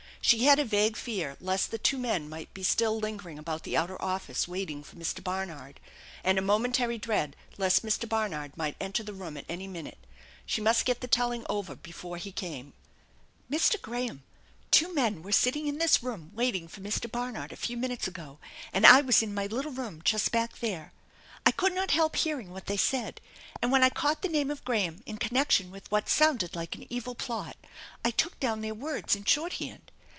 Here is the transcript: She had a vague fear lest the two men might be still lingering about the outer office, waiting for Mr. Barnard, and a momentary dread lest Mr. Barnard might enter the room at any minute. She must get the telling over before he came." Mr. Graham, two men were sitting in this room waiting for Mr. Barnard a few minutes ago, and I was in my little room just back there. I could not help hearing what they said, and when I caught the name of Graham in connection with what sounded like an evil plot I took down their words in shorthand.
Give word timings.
She 0.23 0.43
had 0.45 0.59
a 0.59 0.65
vague 0.65 0.97
fear 0.97 1.35
lest 1.41 1.71
the 1.71 1.79
two 1.79 1.97
men 1.97 2.29
might 2.29 2.53
be 2.53 2.61
still 2.63 2.97
lingering 2.97 3.39
about 3.39 3.63
the 3.63 3.75
outer 3.75 3.99
office, 4.01 4.47
waiting 4.47 4.83
for 4.83 4.95
Mr. 4.95 5.21
Barnard, 5.21 5.79
and 6.23 6.37
a 6.37 6.43
momentary 6.43 6.99
dread 6.99 7.35
lest 7.57 7.83
Mr. 7.83 8.07
Barnard 8.07 8.55
might 8.55 8.77
enter 8.79 9.01
the 9.01 9.15
room 9.15 9.35
at 9.35 9.45
any 9.49 9.67
minute. 9.67 9.97
She 10.45 10.61
must 10.61 10.85
get 10.85 11.01
the 11.01 11.07
telling 11.07 11.43
over 11.49 11.75
before 11.75 12.17
he 12.17 12.31
came." 12.31 12.73
Mr. 13.51 13.81
Graham, 13.81 14.23
two 14.69 14.93
men 14.93 15.23
were 15.23 15.31
sitting 15.31 15.65
in 15.67 15.79
this 15.79 16.03
room 16.03 16.29
waiting 16.35 16.67
for 16.67 16.81
Mr. 16.81 17.11
Barnard 17.11 17.51
a 17.51 17.55
few 17.57 17.75
minutes 17.75 18.07
ago, 18.07 18.37
and 18.71 18.85
I 18.85 19.01
was 19.01 19.23
in 19.23 19.33
my 19.33 19.47
little 19.47 19.71
room 19.71 20.01
just 20.05 20.31
back 20.31 20.59
there. 20.59 20.93
I 21.47 21.51
could 21.51 21.73
not 21.73 21.91
help 21.91 22.15
hearing 22.15 22.51
what 22.51 22.67
they 22.67 22.77
said, 22.77 23.19
and 23.59 23.71
when 23.71 23.83
I 23.83 23.89
caught 23.89 24.21
the 24.21 24.29
name 24.29 24.51
of 24.51 24.63
Graham 24.65 25.01
in 25.07 25.17
connection 25.17 25.71
with 25.71 25.89
what 25.91 26.07
sounded 26.07 26.55
like 26.55 26.75
an 26.75 26.85
evil 26.93 27.15
plot 27.15 27.57
I 28.05 28.11
took 28.11 28.39
down 28.39 28.61
their 28.61 28.75
words 28.75 29.15
in 29.15 29.25
shorthand. 29.25 29.91